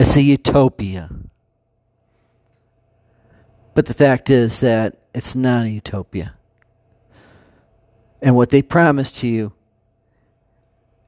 It's 0.00 0.16
a 0.16 0.22
utopia. 0.22 1.08
But 3.74 3.86
the 3.86 3.94
fact 3.94 4.30
is 4.30 4.60
that 4.60 4.96
it's 5.14 5.36
not 5.36 5.66
a 5.66 5.70
utopia. 5.70 6.34
And 8.24 8.34
what 8.34 8.48
they 8.48 8.62
promise 8.62 9.10
to 9.20 9.26
you, 9.28 9.52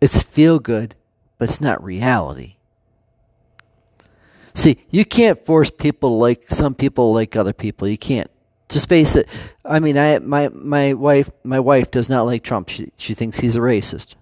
it's 0.02 0.23
feel 0.23 0.58
good, 0.58 0.94
but 1.38 1.49
it's 1.49 1.62
not 1.62 1.82
reality. 1.82 2.56
See, 4.52 4.85
you 4.90 5.06
can't 5.06 5.42
force 5.46 5.70
people 5.70 6.11
to 6.11 6.14
like 6.14 6.42
some 6.42 6.75
people 6.75 7.14
like 7.14 7.35
other 7.35 7.54
people. 7.54 7.88
You 7.88 7.96
can't. 7.96 8.30
Just 8.68 8.90
face 8.90 9.16
it. 9.16 9.28
I 9.64 9.80
mean, 9.80 9.96
I 9.96 10.18
my 10.18 10.50
my 10.50 10.92
wife 10.92 11.30
my 11.42 11.58
wife 11.58 11.90
does 11.90 12.11
not 12.11 12.26
like 12.26 12.42
Trump. 12.42 12.68
She 12.68 12.92
she 12.99 13.14
thinks 13.14 13.40
he's 13.40 13.56
a 13.56 13.61
racist. 13.61 14.14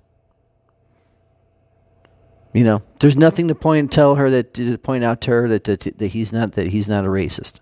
You 2.53 2.63
know, 2.63 2.83
there's 3.01 3.17
nothing 3.17 3.49
to 3.49 3.57
point 3.57 3.91
tell 3.91 4.15
her 4.15 4.31
that 4.31 4.55
to 4.55 4.79
point 4.79 5.03
out 5.03 5.21
to 5.23 5.33
her 5.33 5.49
that, 5.49 5.65
that 5.65 5.99
that 5.99 6.07
he's 6.09 6.33
not 6.33 6.53
that 6.53 6.69
he's 6.69 6.87
not 6.89 7.05
a 7.05 7.09
racist. 7.09 7.55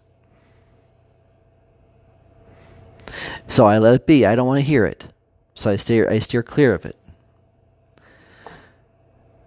So 3.47 3.67
I 3.67 3.79
let 3.79 3.95
it 3.95 4.07
be. 4.07 4.27
I 4.27 4.35
don't 4.35 4.47
want 4.47 4.59
to 4.59 4.67
hear 4.67 4.85
it. 4.85 5.07
So 5.55 5.71
I 5.71 5.77
steer 5.77 6.09
I 6.09 6.19
steer 6.19 6.43
clear 6.43 6.75
of 6.75 6.85
it. 6.85 6.97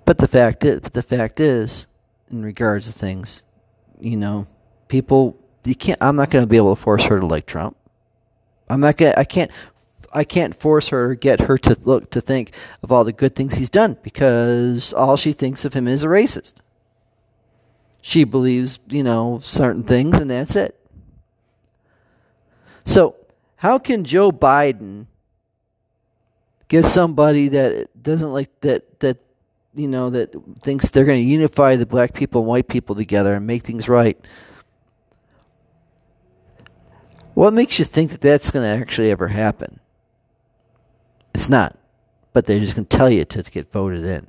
But 0.06 0.20
the 0.20 0.28
fact 0.28 0.64
is, 0.64 0.80
but 0.80 0.94
the 0.94 1.02
fact 1.02 1.40
is, 1.40 1.88
in 2.30 2.44
regards 2.44 2.86
to 2.86 2.94
things, 2.94 3.42
you 4.00 4.16
know, 4.16 4.46
people 4.88 5.40
you 5.66 5.76
can't. 5.76 6.02
I'm 6.02 6.16
not 6.16 6.30
going 6.30 6.44
to 6.44 6.48
be 6.48 6.58
able 6.58 6.76
to 6.76 6.82
force 6.82 7.04
her 7.06 7.20
to 7.20 7.26
like 7.26 7.46
Trump. 7.46 7.76
I'm 8.70 8.80
not 8.80 8.98
going. 8.98 9.14
I 9.18 9.24
can't 9.24 9.52
I 10.14 10.24
can't 10.24 10.58
force 10.60 10.88
her 10.90 11.12
or 11.12 11.16
get 11.16 11.42
her 11.42 11.58
to 11.60 11.78
look 11.84 12.12
to 12.12 12.22
think 12.22 12.54
of 12.82 12.92
all 12.92 13.04
the 13.04 13.12
good 13.12 13.36
things 13.36 13.56
he's 13.56 13.70
done 13.70 13.98
because 14.02 14.94
all 14.94 15.18
she 15.18 15.34
thinks 15.34 15.66
of 15.66 15.74
him 15.74 15.88
is 15.88 16.04
a 16.04 16.08
racist. 16.08 16.54
She 18.02 18.24
believes, 18.24 18.80
you 18.88 19.04
know, 19.04 19.40
certain 19.44 19.84
things 19.84 20.16
and 20.20 20.32
that's 20.32 20.56
it. 20.56 20.80
So, 22.86 23.16
how 23.58 23.80
can 23.80 24.04
Joe 24.04 24.32
Biden 24.32 25.08
get 26.68 26.86
somebody 26.86 27.50
that 27.50 27.90
doesn't 28.02 28.32
like 28.32 28.50
that 28.62 29.00
that 29.00 29.18
you 29.74 29.88
know 29.88 30.10
that 30.10 30.34
thinks 30.62 30.90
they're 30.90 31.06
going 31.06 31.24
to 31.24 31.30
unify 31.30 31.76
the 31.76 31.86
black 31.86 32.14
people 32.14 32.42
and 32.42 32.48
white 32.48 32.68
people 32.68 32.96
together 32.96 33.36
and 33.36 33.46
make 33.46 33.64
things 33.64 33.88
right? 33.88 34.20
What 37.36 37.54
makes 37.54 37.78
you 37.80 37.86
think 37.86 38.12
that 38.12 38.22
that's 38.22 38.50
going 38.50 38.64
to 38.64 38.82
actually 38.82 39.12
ever 39.12 39.28
happen? 39.28 39.80
It's 41.34 41.50
not. 41.50 41.78
But 42.32 42.46
they're 42.46 42.60
just 42.60 42.76
going 42.76 42.86
to 42.86 42.98
tell 42.98 43.10
you 43.10 43.26
to 43.26 43.44
get 43.44 43.72
voted 43.72 44.06
in. 44.06 44.28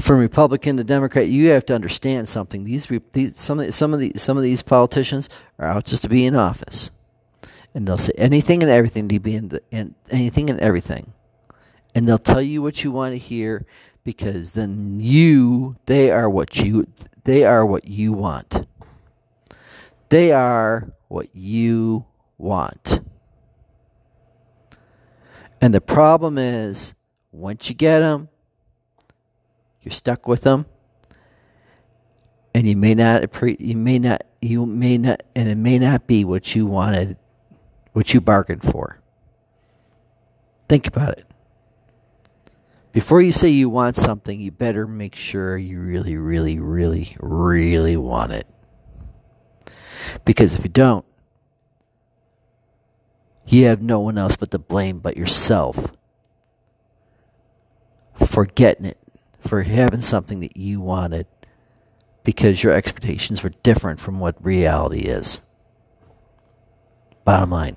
From 0.00 0.18
Republican 0.18 0.76
to 0.78 0.84
Democrat, 0.84 1.28
you 1.28 1.50
have 1.50 1.64
to 1.66 1.74
understand 1.74 2.28
something. 2.28 2.64
These, 2.64 2.88
these 3.12 3.38
some 3.38 3.70
some 3.70 3.94
of 3.94 4.00
the 4.00 4.12
some 4.16 4.36
of 4.36 4.42
these 4.42 4.62
politicians 4.62 5.28
are 5.58 5.68
out 5.68 5.84
just 5.84 6.02
to 6.02 6.08
be 6.08 6.26
in 6.26 6.34
office, 6.34 6.90
and 7.74 7.86
they'll 7.86 7.98
say 7.98 8.12
anything 8.16 8.62
and 8.62 8.70
everything 8.70 9.08
to 9.08 9.20
be 9.20 9.36
in, 9.36 9.48
the, 9.48 9.62
in 9.70 9.94
anything 10.10 10.50
and 10.50 10.60
everything, 10.60 11.12
and 11.94 12.08
they'll 12.08 12.18
tell 12.18 12.42
you 12.42 12.62
what 12.62 12.84
you 12.84 12.90
want 12.90 13.14
to 13.14 13.18
hear 13.18 13.64
because 14.04 14.52
then 14.52 14.98
you 15.00 15.76
they 15.86 16.10
are 16.10 16.28
what 16.28 16.58
you 16.58 16.86
they 17.24 17.44
are 17.44 17.64
what 17.64 17.86
you 17.86 18.12
want. 18.12 18.66
They 20.08 20.32
are 20.32 20.92
what 21.08 21.34
you 21.34 22.04
want. 22.36 23.00
And 25.60 25.72
the 25.72 25.80
problem 25.80 26.38
is, 26.38 26.92
once 27.30 27.68
you 27.68 27.74
get 27.74 28.00
them, 28.00 28.28
you're 29.82 29.92
stuck 29.92 30.26
with 30.26 30.42
them, 30.42 30.66
and 32.54 32.66
you 32.66 32.76
may 32.76 32.94
not 32.94 33.24
you 33.60 33.76
may 33.76 33.98
not 33.98 34.22
you 34.40 34.66
may 34.66 34.98
not 34.98 35.22
and 35.36 35.48
it 35.48 35.56
may 35.56 35.78
not 35.78 36.06
be 36.06 36.24
what 36.24 36.54
you 36.54 36.66
wanted, 36.66 37.16
what 37.92 38.12
you 38.14 38.20
bargained 38.20 38.62
for. 38.62 39.00
Think 40.68 40.86
about 40.86 41.18
it. 41.18 41.26
Before 42.92 43.22
you 43.22 43.32
say 43.32 43.48
you 43.48 43.70
want 43.70 43.96
something, 43.96 44.38
you 44.40 44.50
better 44.50 44.86
make 44.86 45.14
sure 45.14 45.56
you 45.56 45.80
really, 45.80 46.16
really, 46.16 46.58
really, 46.58 47.16
really 47.20 47.96
want 47.96 48.32
it. 48.32 48.46
Because 50.24 50.54
if 50.54 50.62
you 50.62 50.70
don't, 50.70 51.04
you 53.46 53.66
have 53.66 53.82
no 53.82 54.00
one 54.00 54.18
else 54.18 54.36
but 54.36 54.50
to 54.50 54.58
blame 54.58 54.98
but 54.98 55.16
yourself 55.16 55.92
for 58.26 58.44
getting 58.44 58.86
it, 58.86 58.98
for 59.46 59.62
having 59.62 60.00
something 60.02 60.40
that 60.40 60.56
you 60.56 60.80
wanted 60.80 61.26
because 62.24 62.62
your 62.62 62.72
expectations 62.72 63.42
were 63.42 63.52
different 63.62 64.00
from 64.00 64.20
what 64.20 64.44
reality 64.44 65.00
is. 65.00 65.40
Bottom 67.24 67.50
line. 67.50 67.76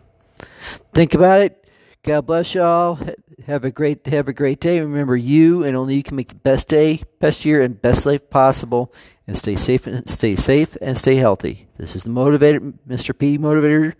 Think 0.93 1.13
about 1.13 1.41
it. 1.41 1.61
God 2.03 2.27
bless 2.27 2.53
y'all. 2.53 2.99
Have 3.47 3.65
a 3.65 3.71
great 3.71 4.05
have 4.07 4.27
a 4.27 4.33
great 4.33 4.59
day. 4.59 4.79
Remember 4.79 5.15
you 5.15 5.63
and 5.63 5.75
only 5.75 5.95
you 5.95 6.03
can 6.03 6.15
make 6.15 6.29
the 6.29 6.35
best 6.35 6.67
day, 6.67 7.01
best 7.19 7.45
year 7.45 7.61
and 7.61 7.81
best 7.81 8.05
life 8.05 8.29
possible 8.29 8.93
and 9.27 9.35
stay 9.35 9.55
safe 9.55 9.87
and 9.87 10.07
stay 10.07 10.35
safe 10.35 10.77
and 10.81 10.97
stay 10.97 11.15
healthy. 11.15 11.67
This 11.77 11.95
is 11.95 12.03
the 12.03 12.11
motivator 12.11 12.73
Mr. 12.87 13.17
P 13.17 13.37
motivator 13.37 13.95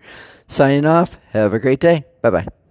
Signing 0.48 0.86
off. 0.86 1.19
Have 1.32 1.54
a 1.54 1.60
great 1.60 1.80
day. 1.80 2.06
Bye 2.21 2.30
bye. 2.30 2.64